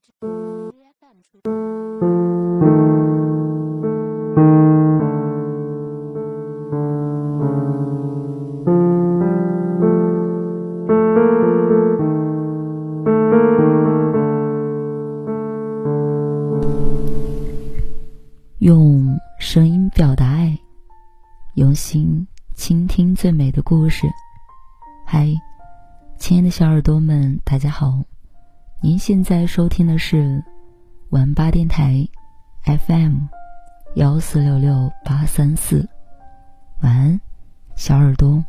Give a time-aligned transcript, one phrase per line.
[0.00, 2.19] 荔枝 FM 出品。
[28.82, 30.42] 您现在收听的是
[31.10, 32.08] 晚八电台
[32.64, 33.18] FM
[33.96, 35.86] 幺四六六八三四。
[36.80, 37.20] 晚安，
[37.76, 38.42] 小耳朵，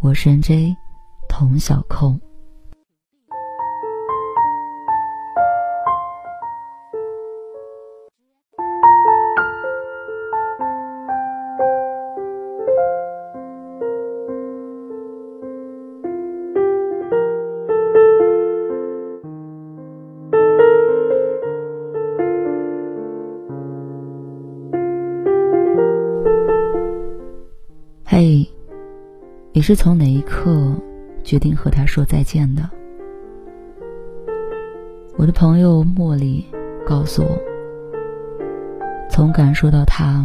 [0.00, 0.74] 我是 NJ
[1.28, 2.18] 童小扣。
[29.58, 30.72] 你是从哪一刻
[31.24, 32.62] 决定和他说再见的？
[35.16, 36.46] 我的朋友茉莉
[36.86, 37.30] 告诉我，
[39.10, 40.24] 从感受到他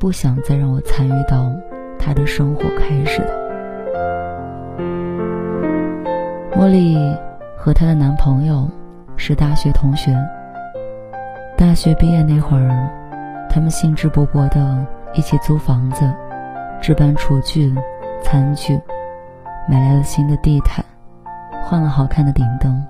[0.00, 1.48] 不想再让我参与到
[1.96, 3.30] 他的生活开始的。
[6.50, 6.96] 茉莉
[7.56, 8.68] 和她的男朋友
[9.16, 10.12] 是大学同学，
[11.56, 12.90] 大学毕业那会儿，
[13.48, 16.04] 他们兴致勃勃的一起租房子。
[16.78, 17.74] 置办厨具、
[18.22, 18.80] 餐具，
[19.68, 20.84] 买来了新的地毯，
[21.64, 22.84] 换了好看的顶灯。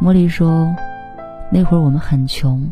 [0.00, 0.74] 茉莉说
[1.50, 2.70] ：“那会儿我们很穷，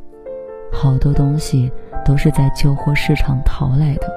[0.73, 1.71] 好多东西
[2.05, 4.13] 都是在旧货市场淘来的。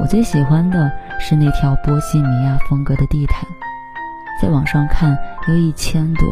[0.00, 3.46] 我最喜欢的是那条波西米亚风格的地毯，
[4.40, 5.16] 在网上看
[5.48, 6.26] 要一千多。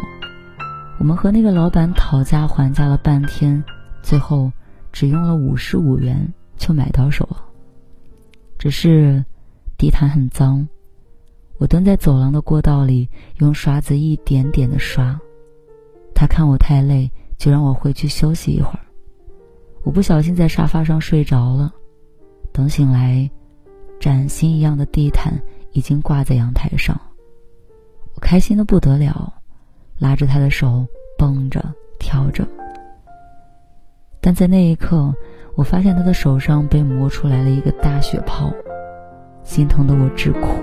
[0.99, 3.63] 我们和那个老板讨价还价了半天，
[4.03, 4.51] 最后
[4.93, 7.37] 只用了五十五元就买到手了。”
[8.59, 9.25] 只是
[9.81, 10.69] 地毯很脏，
[11.57, 13.09] 我蹲在走廊的过道里，
[13.39, 15.19] 用刷子一点点的刷。
[16.15, 18.81] 他看我太累，就让我回去休息一会儿。
[19.83, 21.73] 我不小心在沙发上睡着了，
[22.53, 23.31] 等醒来，
[23.99, 25.33] 崭新一样的地毯
[25.73, 26.95] 已经挂在阳台上。
[28.15, 29.33] 我开心的不得了，
[29.99, 30.87] 拉着他的手
[31.17, 31.65] 蹦着
[31.99, 32.47] 跳着。
[34.21, 35.11] 但在那一刻。
[35.57, 38.51] 我发现他的手上被磨出来了一个大血泡，
[39.51, 40.63] 心疼的我直哭。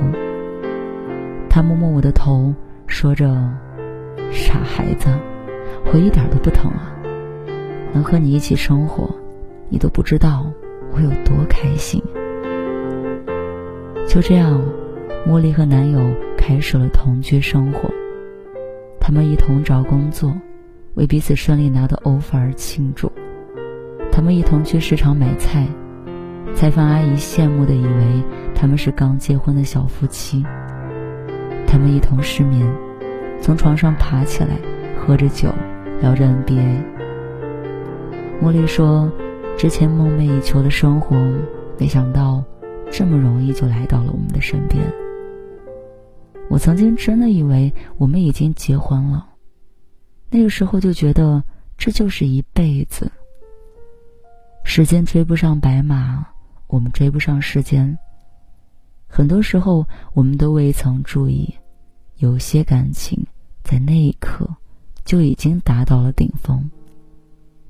[1.50, 2.53] 他摸摸我的头，
[2.86, 3.28] 说着
[4.31, 5.09] ：“傻孩子，
[5.92, 6.96] 我一点都不疼啊！
[7.92, 9.14] 能和你一起生活，
[9.68, 10.50] 你都不知道
[10.94, 12.02] 我有多开心。”
[14.08, 14.64] 就这样，
[15.28, 16.00] 茉莉和男友
[16.38, 17.90] 开始了同居生活。
[19.02, 20.34] 他们一同找工作，
[20.94, 23.12] 为彼此顺利拿到 offer 而庆祝。
[24.14, 25.68] 他们一同去市场买菜，
[26.56, 28.24] 菜贩阿姨羡慕的以为
[28.59, 30.44] 他们是刚结婚的小夫妻。
[31.68, 32.68] 他们一同失眠，
[33.40, 34.57] 从床上爬起来，
[35.00, 35.53] 喝着酒，
[36.01, 36.84] 聊着 NBA。
[38.41, 39.12] 茉莉说
[39.59, 41.16] ：“之前梦寐以求的生活，
[41.78, 42.44] 没想到
[42.91, 44.84] 这么容易就来到了我们的身边。
[46.50, 49.24] 我曾经真的以为我们已经结婚了，
[50.31, 51.44] 那个时候就觉得
[51.78, 53.12] 这就是一辈子。”
[54.66, 56.25] 时间追不上白马，
[56.66, 57.95] 我们追不上时间。
[59.07, 61.53] 很多时候，我们都未曾注意，
[62.18, 63.25] 有些感情
[63.63, 64.47] 在那一刻
[65.06, 66.69] 就已经达到了顶峰，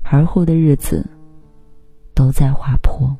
[0.02, 1.08] 而后的日子
[2.14, 3.16] 都在滑坡。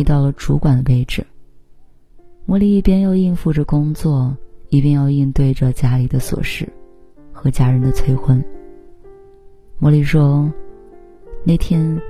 [0.00, 1.26] 提到了主管的位置。
[2.48, 4.34] 茉莉一边要应付着工作，
[4.70, 6.66] 一边要应对着家里的琐事
[7.34, 8.42] 和家人的催婚。
[9.78, 10.50] 茉莉说
[11.44, 12.00] ：“那天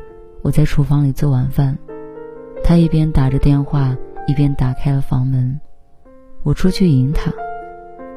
[0.43, 1.77] 我在厨房里做晚饭，
[2.63, 3.97] 他一边打着电话，
[4.29, 5.61] 一边打开了房门。
[6.45, 7.33] 我出去迎他，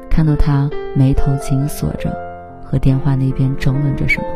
[0.08, 2.16] 看到他眉头紧锁着，
[2.64, 4.26] 和电话那边争论着什么。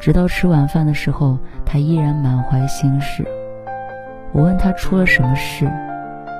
[0.00, 3.22] 直到吃晚饭的时候，他依然满怀心事。
[4.32, 5.70] 我问他出了什么事，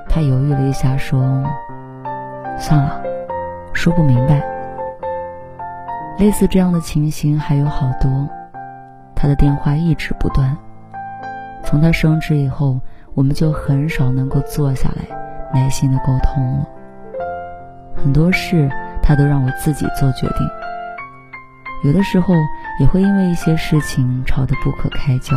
[0.08, 1.43] 他犹豫了一下，说
[2.58, 3.02] ：“算了，
[3.73, 4.43] 说不明白。”
[6.19, 8.29] 类似这样的情形还有好多。
[9.14, 10.56] 他的电话一直不断。
[11.64, 12.81] 从他升职以后，
[13.14, 15.05] 我们就很少能够坐下来
[15.52, 16.67] 耐心的沟通了。
[17.96, 18.70] 很多事
[19.02, 20.49] 他都让我自己做决定。
[21.84, 22.34] 有的时候
[22.81, 25.37] 也会因为一些事情吵得不可开交。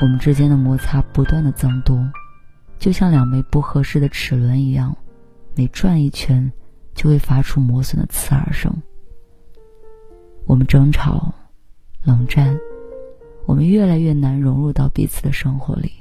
[0.00, 1.98] 我们之间的摩擦不断的增多，
[2.78, 4.96] 就像两枚不合适的齿轮一样，
[5.54, 6.50] 每转一圈
[6.94, 8.74] 就会发出磨损的刺耳声。
[10.46, 11.32] 我们争吵、
[12.02, 12.58] 冷战，
[13.44, 15.92] 我们越来越难融入到彼此的生活里，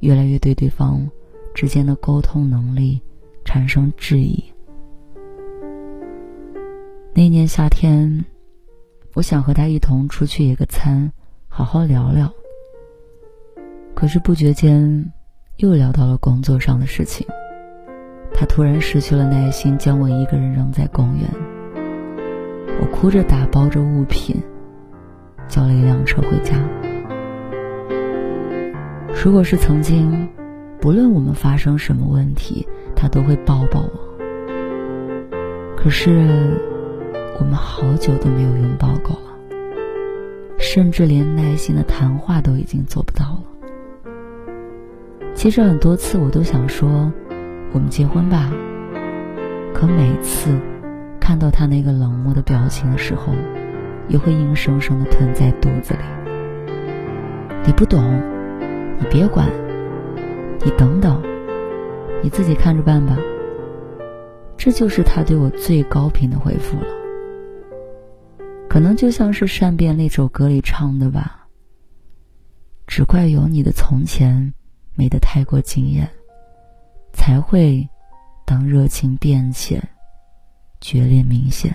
[0.00, 1.10] 越来越对对方
[1.54, 3.00] 之间的沟通能力
[3.46, 4.44] 产生质疑。
[7.14, 8.24] 那年夏天，
[9.14, 11.10] 我想和他一同出去野个餐，
[11.48, 12.30] 好好聊聊。
[13.98, 15.12] 可是不觉间，
[15.56, 17.26] 又聊到了工作上的事情。
[18.32, 21.28] 他突然失去了耐心，将我一个人扔在公园。
[22.80, 24.40] 我哭着打包着物品，
[25.48, 26.54] 叫了一辆车回家。
[29.20, 30.28] 如果是曾经，
[30.80, 32.64] 不论我们发生什么问题，
[32.94, 33.90] 他都会抱抱我。
[35.76, 36.56] 可是，
[37.40, 39.56] 我们好久都没有拥抱过了，
[40.56, 43.42] 甚至连耐心的谈话都已经做不到了。
[45.38, 47.12] 其实很多次我都想说，
[47.72, 48.50] 我们结婚吧。
[49.72, 50.50] 可每次
[51.20, 53.32] 看到他那个冷漠的表情的时候，
[54.08, 56.00] 又会硬生生的吞在肚子里。
[57.64, 58.20] 你不懂，
[58.98, 59.48] 你别管，
[60.64, 61.22] 你等等，
[62.20, 63.16] 你自己看着办吧。
[64.56, 66.86] 这就是他对我最高频的回复了。
[68.68, 71.46] 可能就像是《善变》那首歌里唱的吧。
[72.88, 74.52] 只怪有你的从前。
[74.98, 76.10] 没得太过惊艳，
[77.12, 77.88] 才会
[78.44, 79.80] 当热情变浅，
[80.80, 81.72] 决裂明显。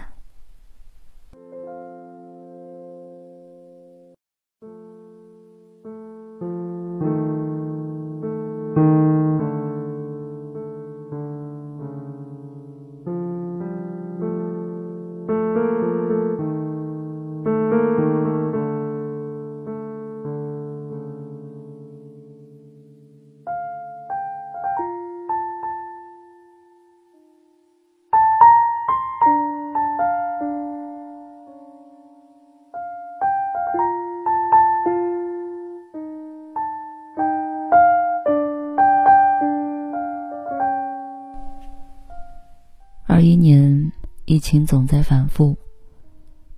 [44.43, 45.55] 情总在反复，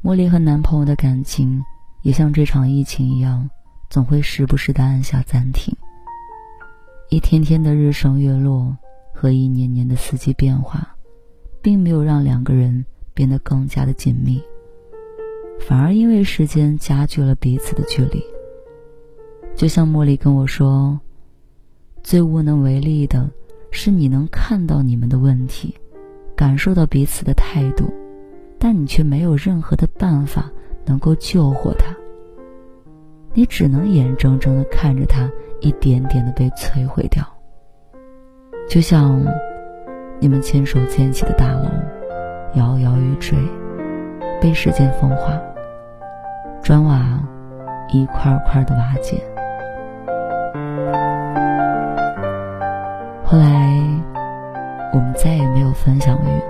[0.04, 1.64] 茉莉和男朋友的感情
[2.02, 3.48] 也像这场疫情一样，
[3.92, 5.72] 总会时不时的按下暂停。
[7.10, 8.76] 一天天的日升月落
[9.14, 10.98] 和一年年的四季变化，
[11.62, 12.84] 并没有让两个人
[13.14, 14.42] 变得更加的紧密，
[15.68, 18.20] 反而因为时间加剧了彼此的距离。
[19.56, 21.00] 就像茉莉跟我说
[22.02, 23.30] ：“最无能为力的
[23.70, 25.76] 是你能看到你们的问题。”
[26.36, 27.94] 感受到彼此的态度，
[28.60, 30.52] 但你却没有任何的办法
[30.86, 31.96] 能够救活他。
[33.34, 35.30] 你只能眼睁睁的看着他
[35.62, 37.26] 一点点的被摧毁掉，
[38.68, 39.22] 就像
[40.20, 41.70] 你们牵手建起的大楼，
[42.56, 43.38] 摇摇欲坠，
[44.42, 45.40] 被时间风化，
[46.62, 47.20] 砖瓦
[47.94, 49.24] 一块块的瓦解。
[53.24, 53.95] 后来。
[54.96, 56.42] 我们再也没有分享欲，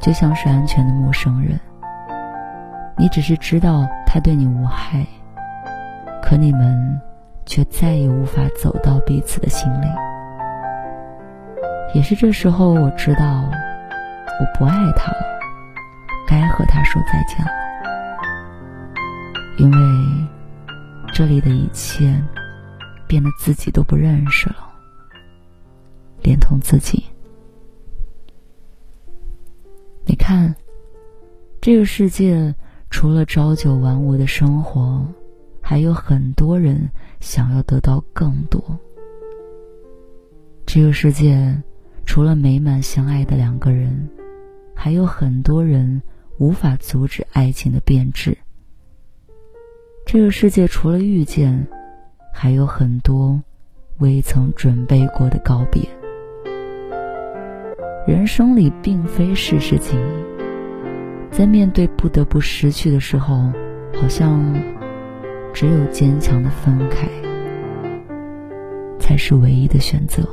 [0.00, 1.60] 就像是安全的陌生人。
[2.96, 5.06] 你只是知道他对你无害，
[6.22, 6.98] 可你们
[7.44, 9.86] 却再也无法走到彼此的心里。
[11.92, 13.44] 也是这时候，我知道
[14.40, 15.18] 我不爱他了，
[16.26, 17.52] 该和他说再见了。
[19.58, 20.28] 因为
[21.12, 22.18] 这里的一切
[23.06, 24.56] 变得自己都不认识了，
[26.22, 27.04] 连同自己。
[30.28, 30.54] 看
[31.58, 32.54] 这个世界
[32.90, 35.02] 除了朝九晚五的生活
[35.58, 36.86] 还有很多人
[37.18, 38.62] 想要得到更多。
[40.66, 41.56] 这个世界
[42.04, 44.06] 除了美满相爱的两个人
[44.74, 46.02] 还有很多人
[46.36, 48.36] 无法阻止爱情的变质。
[50.04, 51.66] 这个世界除了遇见
[52.34, 53.42] 还有很多
[53.96, 55.97] 未曾准备过的告别。
[58.08, 60.02] 人生里并非事事情意，
[61.30, 63.52] 在面对不得不失去的时候，
[64.00, 64.42] 好像
[65.52, 67.06] 只有坚强的分开。
[68.98, 70.26] 才是唯一的选择。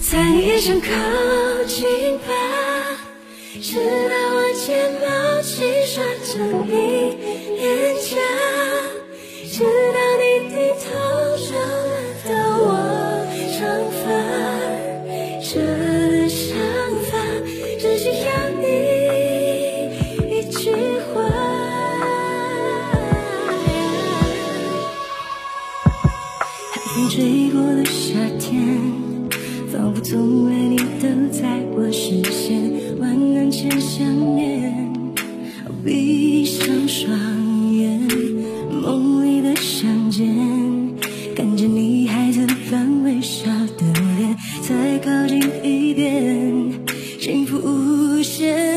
[0.00, 0.88] 在你也想靠
[1.66, 2.28] 近吧
[3.60, 7.07] 直到我睫毛轻刷着你。
[30.10, 34.90] 从来你都在我视线，万难前想念，
[35.84, 37.10] 闭上双
[37.74, 38.00] 眼，
[38.72, 40.34] 梦里的相见，
[41.36, 43.84] 看着你孩子般微笑的
[44.16, 46.72] 脸，再靠近一点，
[47.20, 48.67] 幸福无限。